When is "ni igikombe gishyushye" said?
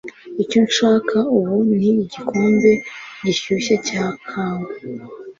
1.77-3.75